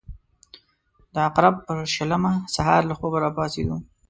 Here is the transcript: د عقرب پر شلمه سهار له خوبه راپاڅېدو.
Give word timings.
د 1.13 1.15
عقرب 1.27 1.55
پر 1.65 1.77
شلمه 1.95 2.33
سهار 2.55 2.81
له 2.89 2.93
خوبه 2.99 3.17
راپاڅېدو. 3.25 3.77